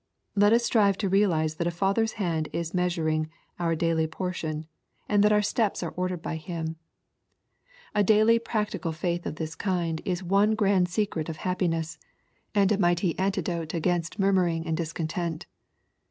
Let 0.35 0.51
us 0.51 0.65
strive 0.65 0.97
to 0.97 1.09
realize 1.09 1.57
that 1.57 1.67
a 1.67 1.69
Father's 1.69 2.13
hand 2.13 2.49
is 2.51 2.73
measuring 2.73 3.25
out 3.25 3.29
our 3.67 3.75
daily 3.75 4.07
portion, 4.07 4.65
and 5.07 5.23
that 5.23 5.31
our 5.31 5.43
steps 5.43 5.83
are 5.83 5.89
62 5.91 5.91
sxposrro&Y 5.91 5.93
thoughtsl 5.93 5.97
ordered 6.01 6.21
by 6.23 6.35
Him. 6.37 6.75
A 7.93 8.03
daily 8.03 8.39
practical 8.39 8.93
faith 8.93 9.27
of 9.27 9.35
this 9.35 9.55
kiad, 9.55 10.01
is 10.03 10.23
one 10.23 10.55
grand 10.55 10.89
secret 10.89 11.29
of 11.29 11.37
happiuess, 11.37 11.99
and 12.55 12.71
a 12.71 12.79
mighty 12.79 13.15
antidote 13.19 13.75
against 13.75 14.19
monnming 14.19 14.63
and 14.65 14.75
discontent. 14.75 15.45